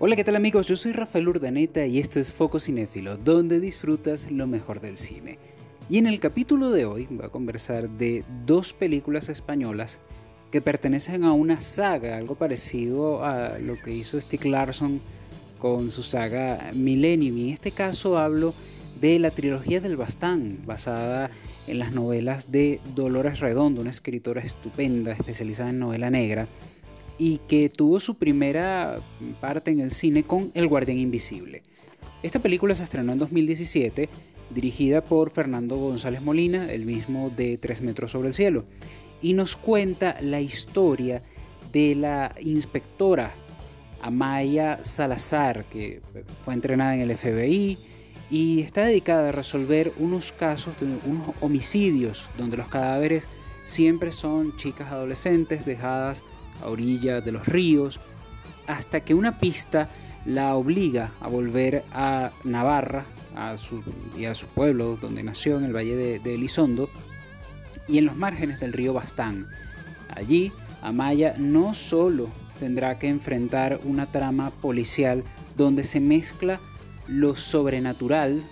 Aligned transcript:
Hola, 0.00 0.14
¿qué 0.14 0.22
tal 0.22 0.36
amigos? 0.36 0.68
Yo 0.68 0.76
soy 0.76 0.92
Rafael 0.92 1.26
Urdaneta 1.26 1.84
y 1.84 1.98
esto 1.98 2.20
es 2.20 2.32
Foco 2.32 2.60
Cinéfilo, 2.60 3.16
donde 3.16 3.58
disfrutas 3.58 4.30
lo 4.30 4.46
mejor 4.46 4.80
del 4.80 4.96
cine. 4.96 5.40
Y 5.90 5.98
en 5.98 6.06
el 6.06 6.20
capítulo 6.20 6.70
de 6.70 6.84
hoy 6.84 7.08
voy 7.10 7.26
a 7.26 7.30
conversar 7.30 7.90
de 7.90 8.22
dos 8.46 8.72
películas 8.72 9.28
españolas 9.28 9.98
que 10.52 10.60
pertenecen 10.60 11.24
a 11.24 11.32
una 11.32 11.60
saga, 11.62 12.16
algo 12.16 12.36
parecido 12.36 13.24
a 13.24 13.58
lo 13.58 13.76
que 13.82 13.92
hizo 13.92 14.20
Stieg 14.20 14.44
Larsson 14.44 15.00
con 15.58 15.90
su 15.90 16.04
saga 16.04 16.70
Millennium. 16.74 17.36
Y 17.36 17.48
en 17.48 17.54
este 17.54 17.72
caso 17.72 18.18
hablo 18.18 18.54
de 19.00 19.18
la 19.18 19.32
trilogía 19.32 19.80
del 19.80 19.96
Bastán, 19.96 20.60
basada 20.64 21.28
en 21.66 21.80
las 21.80 21.92
novelas 21.92 22.52
de 22.52 22.80
Dolores 22.94 23.40
Redondo, 23.40 23.80
una 23.80 23.90
escritora 23.90 24.42
estupenda 24.42 25.10
especializada 25.10 25.70
en 25.70 25.80
novela 25.80 26.08
negra 26.08 26.46
y 27.18 27.38
que 27.48 27.68
tuvo 27.68 28.00
su 28.00 28.14
primera 28.14 29.00
parte 29.40 29.70
en 29.70 29.80
el 29.80 29.90
cine 29.90 30.22
con 30.22 30.50
El 30.54 30.68
Guardián 30.68 30.98
Invisible. 30.98 31.62
Esta 32.22 32.38
película 32.38 32.74
se 32.74 32.84
estrenó 32.84 33.12
en 33.12 33.18
2017, 33.18 34.08
dirigida 34.50 35.04
por 35.04 35.30
Fernando 35.30 35.76
González 35.76 36.22
Molina, 36.22 36.72
el 36.72 36.86
mismo 36.86 37.30
de 37.30 37.58
Tres 37.58 37.82
metros 37.82 38.12
sobre 38.12 38.28
el 38.28 38.34
cielo, 38.34 38.64
y 39.20 39.34
nos 39.34 39.56
cuenta 39.56 40.16
la 40.20 40.40
historia 40.40 41.22
de 41.72 41.94
la 41.94 42.34
inspectora 42.40 43.32
Amaya 44.02 44.78
Salazar, 44.82 45.64
que 45.64 46.00
fue 46.44 46.54
entrenada 46.54 46.94
en 46.94 47.00
el 47.00 47.16
FBI 47.16 47.76
y 48.30 48.60
está 48.60 48.82
dedicada 48.82 49.30
a 49.30 49.32
resolver 49.32 49.92
unos 49.98 50.32
casos 50.32 50.78
de 50.78 50.86
unos 50.86 51.34
homicidios 51.40 52.28
donde 52.36 52.56
los 52.56 52.68
cadáveres 52.68 53.24
siempre 53.64 54.12
son 54.12 54.56
chicas 54.56 54.92
adolescentes 54.92 55.64
dejadas 55.64 56.24
a 56.62 56.68
orillas 56.68 57.24
de 57.24 57.32
los 57.32 57.46
ríos, 57.46 58.00
hasta 58.66 59.00
que 59.00 59.14
una 59.14 59.38
pista 59.38 59.88
la 60.24 60.54
obliga 60.54 61.12
a 61.20 61.28
volver 61.28 61.84
a 61.92 62.30
Navarra 62.44 63.06
a 63.34 63.56
su, 63.56 63.82
y 64.16 64.26
a 64.26 64.34
su 64.34 64.46
pueblo 64.46 64.98
donde 65.00 65.22
nació 65.22 65.58
en 65.58 65.64
el 65.64 65.74
valle 65.74 66.18
de, 66.18 66.34
Elizondo 66.34 66.90
y 67.86 67.98
en 67.98 68.06
los 68.06 68.16
márgenes 68.16 68.60
del 68.60 68.72
río 68.72 68.92
Bastán. 68.92 69.46
Allí, 70.14 70.52
Amaya 70.82 71.34
no 71.38 71.74
solo 71.74 72.28
tendrá 72.60 72.98
que 72.98 73.08
enfrentar 73.08 73.80
una 73.84 74.06
trama 74.06 74.50
policial 74.50 75.24
donde 75.56 75.84
se 75.84 76.00
mezcla 76.00 76.60
lo 77.06 77.34
sobrenatural 77.36 78.42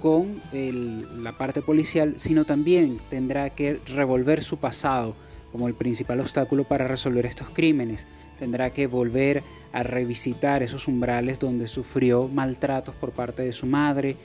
con 0.00 0.40
la 0.52 1.36
parte 1.36 1.62
policial, 1.62 2.14
sino 2.16 2.44
también 2.44 2.98
tendrá 3.10 3.50
que 3.50 3.80
revolver 3.86 4.42
su 4.42 4.56
pasado 4.56 5.14
como 5.52 5.68
el 5.68 5.74
principal 5.74 6.20
obstáculo 6.20 6.64
para 6.64 6.88
resolver 6.88 7.26
estos 7.26 7.50
crímenes. 7.50 8.06
Tendrá 8.38 8.70
que 8.70 8.86
volver 8.86 9.42
a 9.72 9.82
revisitar 9.82 10.62
esos 10.62 10.88
umbrales 10.88 11.38
donde 11.38 11.68
sufrió 11.68 12.26
maltratos 12.28 12.94
por 12.94 13.12
parte 13.12 13.42
de 13.42 13.52
su 13.52 13.66
madre 13.66 14.16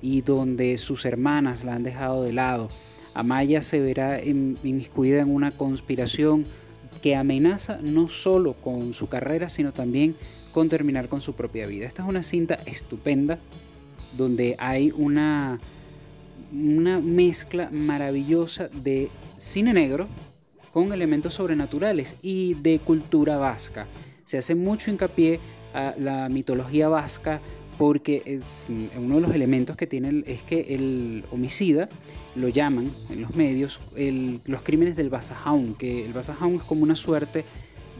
y 0.00 0.20
donde 0.20 0.78
sus 0.78 1.04
hermanas 1.04 1.64
la 1.64 1.74
han 1.74 1.82
dejado 1.82 2.22
de 2.22 2.32
lado. 2.32 2.68
Amaya 3.14 3.62
se 3.62 3.80
verá 3.80 4.22
inmiscuida 4.22 5.20
en 5.20 5.34
una 5.34 5.50
conspiración 5.50 6.44
que 7.02 7.16
amenaza 7.16 7.78
no 7.82 8.08
solo 8.08 8.54
con 8.54 8.94
su 8.94 9.08
carrera, 9.08 9.48
sino 9.48 9.72
también 9.72 10.16
con 10.52 10.68
terminar 10.68 11.08
con 11.08 11.20
su 11.20 11.34
propia 11.34 11.66
vida. 11.66 11.86
Esta 11.86 12.02
es 12.02 12.08
una 12.08 12.22
cinta 12.22 12.54
estupenda 12.66 13.38
donde 14.16 14.56
hay 14.58 14.92
una, 14.96 15.58
una 16.52 17.00
mezcla 17.00 17.68
maravillosa 17.70 18.68
de 18.68 19.10
cine 19.38 19.72
negro, 19.72 20.08
con 20.74 20.92
elementos 20.92 21.34
sobrenaturales 21.34 22.16
y 22.20 22.54
de 22.54 22.80
cultura 22.80 23.36
vasca. 23.36 23.86
Se 24.24 24.38
hace 24.38 24.56
mucho 24.56 24.90
hincapié 24.90 25.38
a 25.72 25.94
la 25.96 26.28
mitología 26.28 26.88
vasca 26.88 27.40
porque 27.78 28.22
es, 28.26 28.66
mm, 28.68 28.98
uno 28.98 29.14
de 29.16 29.20
los 29.20 29.34
elementos 29.36 29.76
que 29.76 29.86
tiene 29.86 30.24
es 30.26 30.42
que 30.42 30.74
el 30.74 31.24
homicida 31.30 31.88
lo 32.34 32.48
llaman 32.48 32.90
en 33.08 33.22
los 33.22 33.36
medios 33.36 33.78
los 34.46 34.62
crímenes 34.62 34.96
del 34.96 35.10
Basajaun, 35.10 35.74
que 35.74 36.04
el 36.06 36.12
Basajaun 36.12 36.56
es 36.56 36.62
como 36.62 36.82
una 36.82 36.96
suerte 36.96 37.44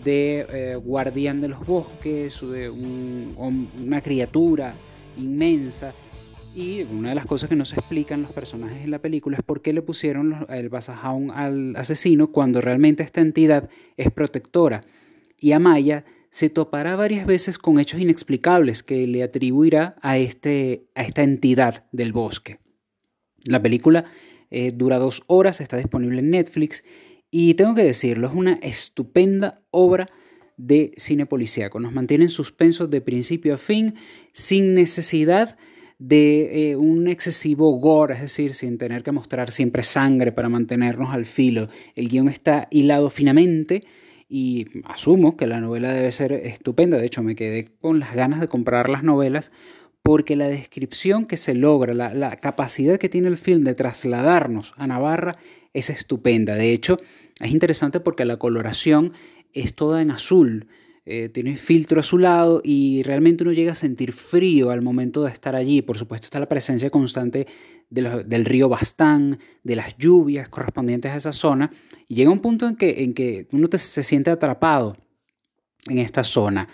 de 0.03 0.44
eh, 0.53 0.75
guardián 0.75 1.41
de 1.41 1.49
los 1.49 1.65
bosques 1.65 2.41
de 2.41 2.70
una 2.70 4.00
criatura 4.00 4.75
inmensa 5.16 5.94
y 6.54 6.82
una 6.82 7.09
de 7.09 7.15
las 7.16 7.26
cosas 7.26 7.48
que 7.48 7.56
no 7.56 7.65
se 7.65 7.76
explican 7.76 8.22
los 8.22 8.31
personajes 8.31 8.84
en 8.84 8.91
la 8.91 9.00
película 9.00 9.37
es 9.37 9.42
por 9.42 9.60
qué 9.60 9.72
le 9.72 9.82
pusieron 9.82 10.47
el 10.48 10.69
Basajaun 10.69 11.31
al 11.32 11.75
asesino 11.76 12.31
cuando 12.31 12.60
realmente 12.60 13.03
esta 13.03 13.20
entidad 13.20 13.69
es 13.97 14.10
protectora. 14.12 14.82
Y 15.41 15.53
Amaya 15.53 16.04
se 16.31 16.50
topará 16.50 16.94
varias 16.97 17.26
veces 17.26 17.59
con 17.59 17.81
hechos 17.81 18.00
inexplicables 18.00 18.82
que 18.82 19.06
le 19.06 19.22
atribuirá 19.22 19.97
a, 20.00 20.19
este, 20.19 20.87
a 20.94 21.03
esta 21.03 21.22
entidad 21.22 21.87
del 21.91 22.12
bosque. 22.12 22.59
La 23.44 23.60
película 23.60 24.04
eh, 24.50 24.70
dura 24.72 24.98
dos 24.98 25.25
horas, 25.26 25.60
está 25.60 25.76
disponible 25.76 26.20
en 26.20 26.31
Netflix 26.31 26.84
y 27.31 27.54
tengo 27.54 27.75
que 27.75 27.82
decirlo, 27.82 28.28
es 28.28 28.34
una 28.34 28.54
estupenda 28.62 29.62
obra 29.70 30.09
de 30.56 30.93
cine 30.97 31.26
policíaco. 31.26 31.81
Nos 31.81 31.93
mantiene 31.93 32.25
en 32.25 32.31
suspenso 32.31 32.87
de 32.87 33.00
principio 33.00 33.54
a 33.54 33.59
fin 33.59 33.97
sin 34.32 34.75
necesidad 34.75 35.56
de 35.56 35.74
eh, 36.00 36.77
un 36.77 37.09
excesivo 37.09 37.71
gore, 37.78 38.15
es 38.15 38.21
decir, 38.21 38.55
sin 38.55 38.78
tener 38.78 39.03
que 39.03 39.12
mostrar 39.12 39.50
siempre 39.50 39.82
sangre 39.82 40.32
para 40.32 40.49
mantenernos 40.49 41.15
al 41.15 41.27
filo. 41.27 41.69
El 41.94 42.09
guion 42.09 42.28
está 42.28 42.69
hilado 42.71 43.10
finamente 43.10 43.84
y 44.28 44.66
asumo 44.84 45.37
que 45.37 45.47
la 45.47 45.60
novela 45.60 45.93
debe 45.93 46.10
ser 46.10 46.32
estupenda. 46.32 46.99
De 46.99 47.06
hecho, 47.06 47.22
me 47.22 47.37
quedé 47.37 47.69
con 47.81 48.00
las 48.00 48.15
ganas 48.15 48.41
de 48.41 48.49
comprar 48.49 48.88
las 48.88 49.03
novelas 49.03 49.53
porque 50.03 50.37
la 50.37 50.49
descripción 50.49 51.25
que 51.25 51.37
se 51.37 51.55
logra, 51.55 51.94
la, 51.94 52.12
la 52.12 52.37
capacidad 52.37 52.99
que 52.99 53.09
tiene 53.09 53.28
el 53.28 53.38
film 53.38 53.65
de 53.65 53.75
trasladarnos 53.75 54.75
a 54.76 54.87
Navarra 54.87 55.37
es 55.72 55.88
estupenda. 55.91 56.56
De 56.56 56.72
hecho, 56.72 57.00
es 57.41 57.50
interesante 57.50 58.00
porque 58.00 58.25
la 58.25 58.37
coloración 58.37 59.12
es 59.55 59.75
toda 59.75 60.03
en 60.03 60.11
azul. 60.11 60.69
Eh, 61.06 61.28
tiene 61.28 61.56
filtro 61.56 62.00
a 62.00 62.03
su 62.03 62.16
lado 62.16 62.62
y 62.65 63.03
realmente 63.03 63.44
uno 63.44 63.53
llega 63.53 63.72
a 63.72 63.75
sentir 63.75 64.12
frío 64.12 64.70
al 64.70 64.81
momento 64.81 65.22
de 65.22 65.31
estar 65.31 65.54
allí. 65.54 65.82
Por 65.82 65.98
supuesto 65.98 66.26
está 66.26 66.41
la 66.41 66.48
presencia 66.48 66.88
constante 66.88 67.47
del 67.91 68.44
río 68.47 68.70
Bastán, 68.70 69.38
de 69.62 69.76
las 69.76 69.98
lluvias 69.98 70.48
correspondientes 70.48 71.12
a 71.12 71.16
esa 71.16 71.32
zona, 71.32 71.70
y 72.09 72.14
llega 72.14 72.31
un 72.31 72.41
punto 72.41 72.66
en 72.66 72.76
que, 72.76 73.04
en 73.04 73.12
que 73.12 73.47
uno 73.53 73.69
se 73.72 74.03
siente 74.03 74.31
atrapado 74.31 74.97
en 75.88 75.98
esta 75.98 76.25
zona. 76.25 76.69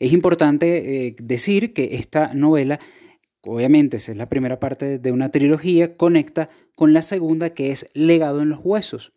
Es 0.00 0.12
importante 0.12 1.06
eh, 1.06 1.16
decir 1.18 1.72
que 1.72 1.94
esta 1.94 2.34
novela, 2.34 2.80
obviamente 3.42 3.98
es 3.98 4.08
la 4.08 4.28
primera 4.28 4.58
parte 4.58 4.98
de 4.98 5.12
una 5.12 5.30
trilogía, 5.30 5.96
conecta 5.96 6.48
con 6.74 6.92
la 6.92 7.02
segunda 7.02 7.50
que 7.50 7.70
es 7.70 7.88
Legado 7.94 8.42
en 8.42 8.50
los 8.50 8.60
Huesos 8.62 9.12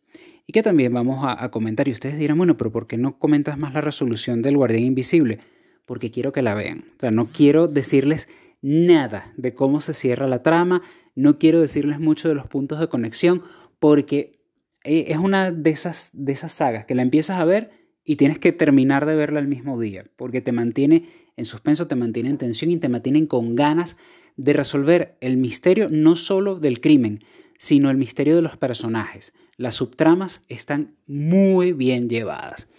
y 0.50 0.52
que 0.52 0.64
también 0.64 0.92
vamos 0.92 1.20
a, 1.22 1.52
comentar. 1.52 1.88
Y 1.88 1.92
ustedes 1.92 2.18
dirán, 2.18 2.40
bueno, 2.40 2.58
pero 2.58 2.72
¿por 2.72 2.88
qué 2.88 2.98
no 2.98 3.20
comentas 3.20 3.60
más 3.60 3.72
la 3.72 3.82
resolución 3.82 4.42
del 4.42 4.58
Guardián 4.58 4.84
Invisible? 4.84 5.38
Porque 5.86 6.10
quiero 6.10 6.32
que 6.32 6.42
la 6.42 6.56
vean. 6.56 6.86
O 6.98 7.00
sea, 7.00 7.12
no 7.12 7.28
quiero 7.28 7.68
decirles 7.68 8.28
nada 8.59 9.32
de 9.38 9.54
cómo 9.54 9.80
se 9.80 9.94
cierra 9.94 10.28
la 10.28 10.42
trama, 10.42 10.82
no 11.14 11.38
quiero 11.38 11.62
decirles 11.62 12.00
mucho 12.00 12.30
de 12.30 12.34
los 12.34 12.48
puntos 12.48 12.80
de 12.80 12.88
conexión, 12.88 13.44
porque 13.78 14.42
eh, 14.86 15.06
es 15.09 15.20
una 15.20 15.52
de 15.52 15.70
esas, 15.70 16.09
de 16.16 16.32
esas 16.32 16.52
sagas 16.52 16.86
que 16.86 16.96
la 16.96 17.04
empiezas 17.04 17.40
a 17.40 17.46
ver 17.46 17.70
y 18.04 18.16
tienes 18.16 18.40
que 18.40 18.52
terminar 18.52 19.06
de 19.06 19.14
verla 19.14 19.40
el 19.40 19.48
mismo 19.48 19.80
día, 19.80 20.06
porque 20.16 20.42
te 20.42 20.52
mantiene 20.52 21.06
en 21.38 21.46
suspenso, 21.46 21.86
te 21.86 21.94
mantiene 21.94 22.28
en 22.30 22.40
tensión 22.40 22.72
y 22.72 22.78
te 22.78 22.90
mantienen 22.90 23.28
con 23.28 23.56
ganas 23.56 23.98
de 24.36 24.54
resolver 24.54 25.16
el 25.22 25.38
misterio 25.38 25.90
no 25.92 26.16
solo 26.16 26.59
del 26.59 26.82
crimen, 26.82 27.24
sino 27.59 27.92
el 27.92 27.97
misterio 27.97 28.38
de 28.38 28.42
los 28.42 28.58
personajes. 28.58 29.34
Las 29.58 29.75
subtramas 29.75 30.44
están 30.47 30.96
muy 31.06 31.74
bien 31.74 32.09
llevadas. 32.09 32.70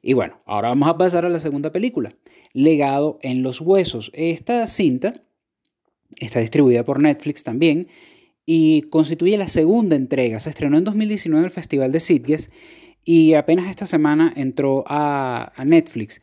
Y 0.00 0.14
bueno, 0.14 0.40
ahora 0.46 0.68
vamos 0.68 0.88
a 0.88 0.96
pasar 0.96 1.26
a 1.26 1.28
la 1.28 1.40
segunda 1.40 1.72
película, 1.72 2.14
Legado 2.54 3.18
en 3.22 3.42
los 3.42 3.60
Huesos. 3.60 4.12
Esta 4.14 4.66
cinta 4.68 5.12
está 6.20 6.38
distribuida 6.38 6.84
por 6.84 7.00
Netflix 7.00 7.42
también 7.42 7.88
y 8.46 8.82
constituye 8.82 9.36
la 9.36 9.48
segunda 9.48 9.96
entrega. 9.96 10.38
Se 10.38 10.50
estrenó 10.50 10.78
en 10.78 10.84
2019 10.84 11.40
en 11.40 11.44
el 11.44 11.50
Festival 11.50 11.90
de 11.90 11.98
Sitges 11.98 12.52
y 13.04 13.34
apenas 13.34 13.68
esta 13.68 13.86
semana 13.86 14.32
entró 14.36 14.84
a, 14.86 15.52
a 15.56 15.64
Netflix. 15.64 16.22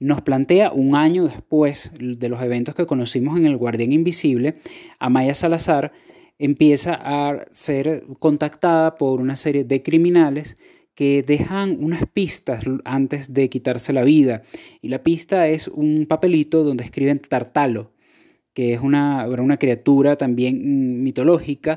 Nos 0.00 0.20
plantea 0.20 0.70
un 0.70 0.96
año 0.96 1.24
después 1.24 1.92
de 1.98 2.28
los 2.28 2.42
eventos 2.42 2.74
que 2.74 2.84
conocimos 2.84 3.38
en 3.38 3.46
El 3.46 3.56
Guardián 3.56 3.92
Invisible 3.92 4.54
a 4.98 5.08
Maya 5.08 5.32
Salazar 5.32 5.92
empieza 6.38 6.94
a 6.94 7.46
ser 7.50 8.04
contactada 8.18 8.96
por 8.96 9.20
una 9.20 9.36
serie 9.36 9.64
de 9.64 9.82
criminales 9.82 10.56
que 10.94 11.22
dejan 11.22 11.76
unas 11.82 12.06
pistas 12.06 12.64
antes 12.84 13.32
de 13.32 13.48
quitarse 13.48 13.92
la 13.92 14.02
vida. 14.02 14.42
Y 14.80 14.88
la 14.88 15.02
pista 15.02 15.48
es 15.48 15.68
un 15.68 16.06
papelito 16.06 16.62
donde 16.62 16.84
escriben 16.84 17.18
Tartalo, 17.18 17.92
que 18.52 18.74
es 18.74 18.80
una, 18.80 19.26
una 19.26 19.58
criatura 19.58 20.16
también 20.16 21.02
mitológica. 21.02 21.76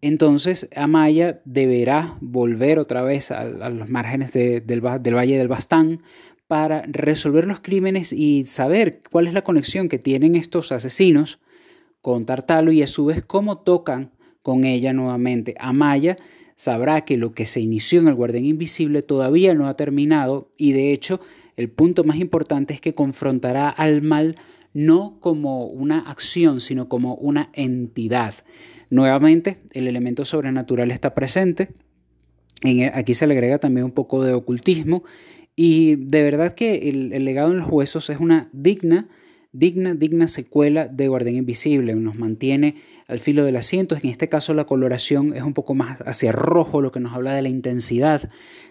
Entonces 0.00 0.68
Amaya 0.74 1.40
deberá 1.44 2.16
volver 2.20 2.78
otra 2.78 3.02
vez 3.02 3.30
a, 3.30 3.44
los 3.44 3.88
márgenes 3.90 4.32
del, 4.32 4.64
del 4.66 5.14
Valle 5.14 5.38
del 5.38 5.48
Bastán 5.48 6.02
para 6.46 6.82
resolver 6.86 7.46
los 7.46 7.60
crímenes 7.60 8.12
y 8.12 8.44
saber 8.46 9.00
cuál 9.10 9.26
es 9.26 9.34
la 9.34 9.42
conexión 9.42 9.88
que 9.88 9.98
tienen 9.98 10.36
estos 10.36 10.72
asesinos 10.72 11.40
con 12.06 12.24
Tartalo 12.24 12.70
y 12.70 12.84
a 12.84 12.86
su 12.86 13.06
vez 13.06 13.24
cómo 13.24 13.58
tocan 13.58 14.12
con 14.40 14.62
ella 14.62 14.92
nuevamente. 14.92 15.56
Amaya 15.58 16.16
sabrá 16.54 17.00
que 17.00 17.16
lo 17.16 17.32
que 17.32 17.46
se 17.46 17.60
inició 17.60 17.98
en 17.98 18.06
el 18.06 18.14
Guardián 18.14 18.44
Invisible 18.44 19.02
todavía 19.02 19.54
no 19.54 19.66
ha 19.66 19.74
terminado 19.74 20.52
y 20.56 20.70
de 20.70 20.92
hecho 20.92 21.20
el 21.56 21.68
punto 21.68 22.04
más 22.04 22.18
importante 22.18 22.74
es 22.74 22.80
que 22.80 22.94
confrontará 22.94 23.68
al 23.68 24.02
mal 24.02 24.36
no 24.72 25.18
como 25.18 25.66
una 25.66 25.98
acción, 25.98 26.60
sino 26.60 26.88
como 26.88 27.16
una 27.16 27.50
entidad. 27.54 28.34
Nuevamente, 28.88 29.58
el 29.72 29.88
elemento 29.88 30.24
sobrenatural 30.24 30.92
está 30.92 31.12
presente. 31.12 31.70
aquí 32.92 33.14
se 33.14 33.26
le 33.26 33.34
agrega 33.34 33.58
también 33.58 33.84
un 33.84 33.90
poco 33.90 34.22
de 34.22 34.32
ocultismo 34.32 35.02
y 35.56 35.96
de 35.96 36.22
verdad 36.22 36.54
que 36.54 36.88
el, 36.88 37.24
legado 37.24 37.50
en 37.50 37.56
los 37.56 37.68
huesos 37.68 38.10
es 38.10 38.20
una 38.20 38.48
digna, 38.52 39.08
digna, 39.58 39.94
digna 39.94 40.28
secuela 40.28 40.86
de 40.86 41.08
Guardián 41.08 41.36
Invisible. 41.36 41.94
Nos 41.94 42.16
mantiene 42.16 42.76
al 43.08 43.18
filo 43.20 43.44
del 43.44 43.56
asiento. 43.56 43.96
En 43.96 44.10
este 44.10 44.28
caso 44.28 44.52
la 44.52 44.64
coloración 44.64 45.34
es 45.34 45.42
un 45.42 45.54
poco 45.54 45.74
más 45.74 45.98
hacia 46.04 46.32
rojo, 46.32 46.80
lo 46.80 46.90
que 46.90 47.00
nos 47.00 47.14
habla 47.14 47.34
de 47.34 47.42
la 47.42 47.48
intensidad, 47.48 48.28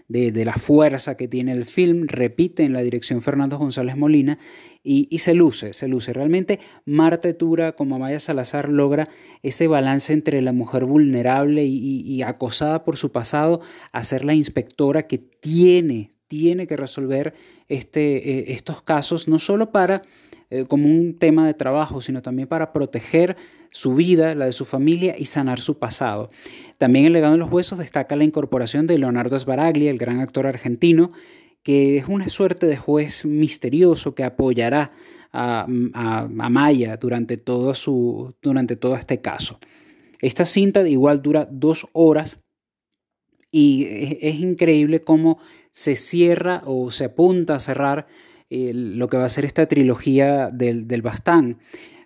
de, 0.08 0.46
la 0.46 0.54
fuerza 0.54 1.18
que 1.18 1.28
tiene 1.28 1.54
el 1.54 1.66
film. 1.66 2.06
Repite 2.08 2.64
en 2.64 2.74
la 2.74 2.82
dirección 2.82 3.22
Fernando 3.22 3.58
González 3.58 3.98
Molina 3.98 4.38
y, 4.84 5.18
se 5.18 5.34
luce, 5.34 5.74
se 5.74 5.88
luce. 5.88 6.14
Realmente 6.14 6.60
Marta 6.86 7.34
Tura 7.34 7.72
como 7.72 7.96
Amaya 7.96 8.20
Salazar 8.20 8.70
logra 8.70 9.10
ese 9.42 9.68
balance 9.68 10.14
entre 10.14 10.42
la 10.42 10.54
mujer 10.54 10.86
vulnerable 10.86 11.66
y, 11.66 12.02
y 12.02 12.22
acosada 12.22 12.84
por 12.84 12.98
su 12.98 13.12
pasado 13.12 13.62
a 13.92 14.04
ser 14.04 14.24
la 14.24 14.36
inspectora 14.36 15.08
que 15.08 15.18
tiene 15.18 16.16
tiene 16.28 16.68
que 16.68 16.76
resolver 16.76 17.34
este, 17.68 18.40
eh, 18.40 18.54
estos 18.54 18.82
casos, 18.82 19.28
no 19.28 19.40
solo 19.40 19.72
para 19.72 20.02
eh, 20.50 20.66
como 20.66 20.88
un 20.88 21.18
tema 21.18 21.48
de 21.48 21.54
trabajo, 21.54 22.02
sino 22.02 22.22
también 22.22 22.48
para 22.48 22.72
proteger 22.74 23.36
su 23.72 23.96
vida, 23.96 24.36
la 24.36 24.46
de 24.46 24.54
su 24.54 24.66
familia 24.66 25.16
y 25.18 25.26
sanar 25.26 25.60
su 25.60 25.78
pasado. 25.78 26.30
También 26.78 27.06
en 27.06 27.14
Legado 27.14 27.34
en 27.34 27.40
los 27.40 27.52
Huesos 27.52 27.78
destaca 27.78 28.16
la 28.16 28.24
incorporación 28.24 28.88
de 28.88 28.98
Leonardo 28.98 29.38
Sbaraglia, 29.38 29.92
el 29.92 29.98
gran 29.98 30.20
actor 30.20 30.48
argentino, 30.48 31.12
que 31.64 31.98
es 31.98 32.08
una 32.08 32.30
suerte 32.30 32.68
de 32.68 32.78
juez 32.78 33.26
misterioso 33.26 34.14
que 34.14 34.24
apoyará 34.24 34.92
a, 35.34 35.66
Maya 35.68 36.98
durante 36.98 37.38
todo, 37.38 37.74
su, 37.74 38.36
durante 38.42 38.76
todo 38.76 38.96
este 38.96 39.20
caso. 39.20 39.60
Esta 40.22 40.46
cinta 40.46 40.88
igual 40.88 41.22
dura 41.22 41.48
dos 41.52 41.88
horas 41.94 42.40
y 43.52 43.86
es, 44.22 44.36
increíble 44.36 45.02
cómo 45.02 45.40
se 45.72 45.96
cierra 45.96 46.62
o 46.66 46.92
se 46.92 47.06
apunta 47.06 47.56
a 47.56 47.60
cerrar 47.60 48.08
lo 48.50 49.08
que 49.10 49.18
va 49.18 49.26
a 49.26 49.30
ser 49.30 49.46
esta 49.46 49.66
trilogía 49.68 50.50
del, 50.52 50.88
del 50.88 51.02
Bastán. 51.02 51.58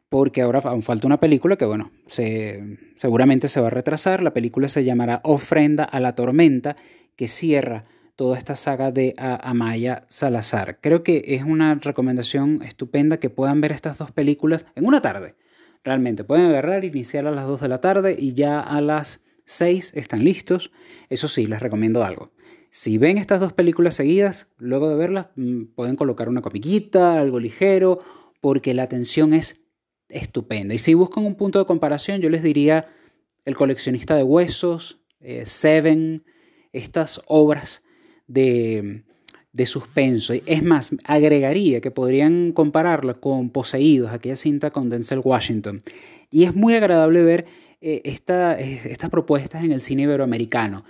Porque 0.09 0.41
ahora 0.41 0.59
aún 0.63 0.81
falta 0.81 1.06
una 1.06 1.19
película 1.19 1.56
que, 1.56 1.65
bueno, 1.65 1.91
se, 2.07 2.77
seguramente 2.95 3.47
se 3.47 3.62
va 3.62 3.68
a 3.68 3.71
retrasar. 3.71 4.24
La 4.24 4.33
película 4.33 4.68
se 4.68 4.83
llamará 4.83 5.21
Ofrenda 5.24 5.83
a 5.83 6.00
la 6.00 6.15
Tormenta, 6.15 6.75
que 7.15 7.27
cierra 7.27 7.83
toda 8.15 8.38
esta 8.38 8.56
saga 8.56 8.91
de 8.91 9.13
Amaya 9.18 10.03
Salazar. 10.07 10.80
Creo 10.81 11.03
que 11.03 11.24
es 11.25 11.44
una 11.44 11.75
recomendación 11.75 12.62
estupenda 12.63 13.18
que 13.18 13.30
puedan 13.30 13.62
ver 13.62 13.71
estas 13.71 13.97
dos 13.97 14.12
películas 14.12 14.65
en 14.75 14.86
una 14.86 15.01
tarde. 15.01 15.36
Realmente, 15.83 16.24
pueden 16.24 16.47
agarrar, 16.47 16.83
iniciar 16.83 17.27
a 17.27 17.31
las 17.31 17.45
2 17.45 17.62
de 17.62 17.68
la 17.69 17.80
tarde 17.80 18.15
y 18.19 18.33
ya 18.33 18.59
a 18.59 18.81
las 18.81 19.25
Seis 19.51 19.94
están 19.95 20.24
listos. 20.24 20.71
Eso 21.09 21.27
sí, 21.27 21.47
les 21.47 21.59
recomiendo 21.59 22.03
algo. 22.03 22.30
Si 22.71 22.98
ven 22.98 23.18
estas 23.18 23.39
dos 23.39 23.54
películas 23.54 23.95
seguidas, 23.95 24.51
luego 24.57 24.89
de 24.89 24.95
verlas 24.95 25.27
mm, 25.36 25.74
pueden 25.75 25.95
colocar 25.95 26.30
una 26.30 26.42
comiquita, 26.42 27.19
algo 27.19 27.39
ligero, 27.39 28.00
porque 28.42 28.74
la 28.74 28.83
atención 28.83 29.33
es 29.33 29.66
estupenda. 30.07 30.74
Y 30.74 30.77
si 30.77 30.94
buscan 30.94 31.25
un 31.25 31.36
punto 31.36 31.60
de 31.60 31.66
comparación, 31.66 32.21
yo 32.21 32.30
les 32.30 32.44
diría 32.44 32.88
El 33.45 33.56
coleccionista 33.56 34.16
de 34.16 34.24
huesos, 34.24 35.01
eh, 35.19 35.45
Seven, 35.45 36.24
estas 36.71 37.21
obras 37.27 37.83
de, 38.27 39.04
de 39.51 39.65
suspenso. 39.65 40.33
Es 40.45 40.63
más, 40.63 40.95
agregaría 41.04 41.81
que 41.81 41.92
podrían 41.92 42.51
compararla 42.51 43.15
con 43.15 43.50
Poseídos, 43.50 44.12
aquella 44.12 44.36
cinta 44.36 44.72
con 44.72 44.89
Denzel 44.89 45.22
Washington. 45.24 45.81
Y 46.30 46.44
es 46.44 46.56
muy 46.56 46.75
agradable 46.75 47.24
ver 47.24 47.45
eh, 47.81 48.01
estas 48.04 49.10
propuestas 49.10 49.63
en 49.63 49.72
el 49.72 49.81
cine 49.81 50.04
iberoamericano, 50.04 50.83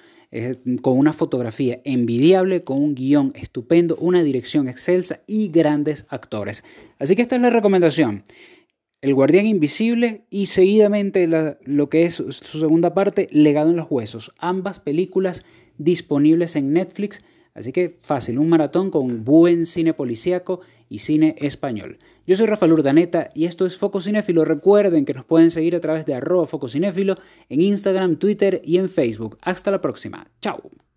con 0.81 0.97
una 0.97 1.13
fotografía 1.13 1.81
envidiable, 1.83 2.63
con 2.63 2.81
un 2.81 2.95
guion 2.95 3.33
estupendo, 3.35 3.95
una 3.99 4.23
dirección 4.23 4.67
excelsa 4.67 5.21
y 5.25 5.49
grandes 5.49 6.05
actores. 6.09 6.63
Así 6.99 7.15
que 7.15 7.23
esta 7.23 7.35
es 7.35 7.41
la 7.41 7.49
recomendación. 7.49 8.23
El 9.01 9.13
Guardián 9.13 9.45
Invisible 9.45 10.25
y 10.29 10.47
seguidamente 10.47 11.27
lo 11.27 11.89
que 11.89 12.05
es 12.05 12.15
su 12.15 12.59
segunda 12.59 12.93
parte, 12.93 13.27
Legado 13.31 13.69
en 13.69 13.77
los 13.77 13.87
Huesos. 13.89 14.31
Ambas 14.37 14.79
películas 14.79 15.45
disponibles 15.77 16.55
en 16.57 16.73
Netflix 16.73 17.23
Así 17.53 17.71
que 17.71 17.97
fácil, 18.01 18.39
un 18.39 18.49
maratón 18.49 18.91
con 18.91 19.23
buen 19.23 19.65
cine 19.65 19.93
policíaco 19.93 20.61
y 20.87 20.99
cine 20.99 21.35
español. 21.39 21.99
Yo 22.25 22.35
soy 22.35 22.47
Rafael 22.47 22.73
Urdaneta 22.73 23.29
y 23.33 23.45
esto 23.45 23.65
es 23.65 23.77
Foco 23.77 24.01
Cinéfilo. 24.01 24.45
Recuerden 24.45 25.05
que 25.05 25.13
nos 25.13 25.25
pueden 25.25 25.51
seguir 25.51 25.75
a 25.75 25.79
través 25.79 26.05
de 26.05 26.15
arroba 26.15 26.45
Foco 26.45 26.67
Cinéfilo 26.67 27.15
en 27.49 27.61
Instagram, 27.61 28.17
Twitter 28.17 28.61
y 28.63 28.77
en 28.77 28.89
Facebook. 28.89 29.37
Hasta 29.41 29.71
la 29.71 29.81
próxima. 29.81 30.27
Chao. 30.41 30.88